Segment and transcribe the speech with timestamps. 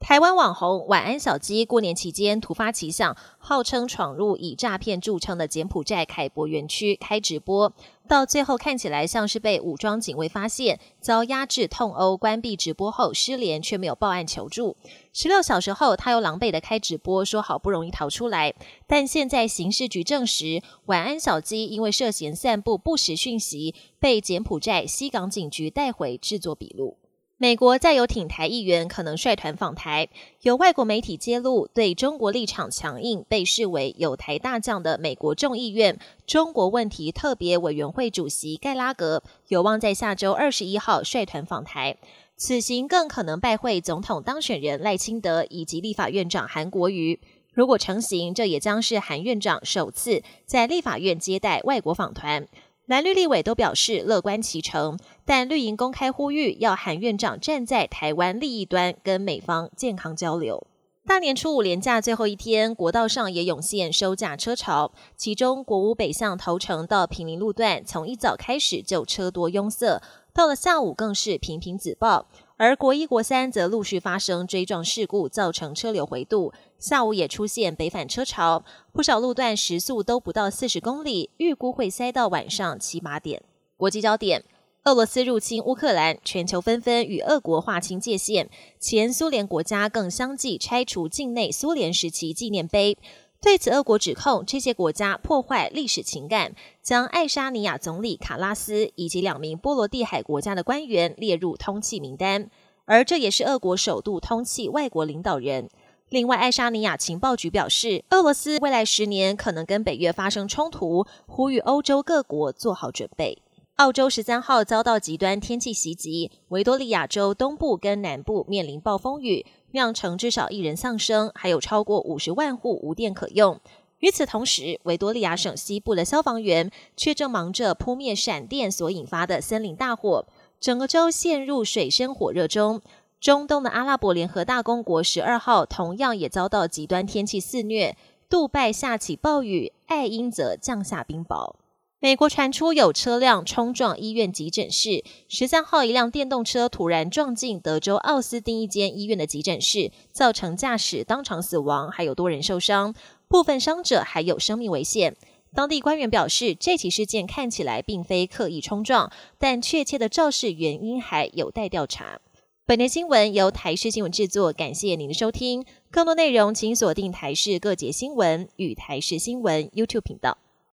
[0.00, 7.70] 台湾网红晚安小鸡过年期间突发奇想，号称闯入以诈骗著称的柬埔寨凯博园区开直播，
[8.08, 14.74] 到最后看起来像是被武装警卫发现，遭压制痛殴，关闭直播后失联，却没有报案求助。
[15.12, 18.54] 十六小时后，他又狼狈的开直播，说好不容易逃出来，
[18.86, 26.96] 但现在刑事局证实，晚安小鸡因为涉嫌散布不实讯息，被柬埔寨西港警局带回制作笔录。
[27.42, 30.10] 美国再有挺台议员可能率团访台，
[30.42, 41.96] 有外国媒体揭露，对中国立场强硬，被视为有台大将的美国众议院中国问题特别委员会主席盖拉格有望在下周二十一号率团访台，
[42.36, 47.18] 此行更可能拜会总统当选人赖清德以及立法院长韩国瑜。
[47.54, 52.46] 如果成行，这也将是韩院长首次在立法院接待外国访团。
[52.90, 60.66] 蓝绿立委都表示乐观其成，但绿营公开呼吁要喊院长站在台湾利益端，跟美方健康交流。
[61.06, 70.02] 大年初五连假最后一天，国道上也涌现收假车潮，其中国五北向头城到平林路段，从一早开始就车多拥塞，
[70.34, 72.26] 到了下午更是频频自爆。
[72.62, 76.52] 而国一、国三则陆续发生追撞事故，造成车流回堵。
[76.78, 83.42] 下午也出现北返车潮，不少路段时速都不到四十公里，预估会塞到晚上七八点。
[83.78, 84.44] 国际焦点：
[84.84, 88.50] 俄罗斯入侵乌克兰，全球纷纷与俄国划清界限。
[88.78, 92.98] 前苏联国家更相继拆除境内苏联时期纪念碑。
[93.42, 102.50] 对此，俄国指控这些国家破坏历史情感，将爱沙尼亚总理卡拉斯以及两名波罗的海国家的官员列入通缉名单，
[102.84, 105.70] 而这也是俄国首度通缉外国领导人。
[106.10, 113.40] 另外，爱沙尼亚情报局表示，俄罗斯未来十年可能跟北约发生冲突，呼吁欧洲各国做好准备。
[113.80, 119.46] 澳洲十三号遭到极端天气袭击，维多利亚州东部跟南部面临暴风雨。
[119.70, 123.58] 酿成至少一人丧生，还有超过五十万户无电可用。
[124.00, 130.26] 与此同时，维多利亚省西部的消防员却正忙着扑灭闪电所引发的森林大火，
[130.60, 132.82] 整个州陷入水深火热中。
[133.18, 137.96] 中东的阿拉伯联合大公国十二号同样也遭到极端天气肆虐，
[138.28, 141.54] 杜拜下起暴雨，爱因则降下冰雹。
[142.02, 145.04] 美国传出有车辆冲撞医院急诊室。
[145.28, 152.94] 十三号，一辆电动车突然撞进德州奥斯汀一间医院的急诊室，造成驾驶当场死亡，还有多人受伤，
[153.28, 155.14] 部分伤者还有生命危险。
[155.54, 162.18] 当地官员表示，这起事件看起来并非刻意冲撞，但确切的肇事原因还有待调查。
[162.64, 165.66] 本节新闻由台视新闻制作，感谢您的收听。
[165.90, 170.38] 更多内容请锁定台视各节新闻与台视新闻 YouTube 频道。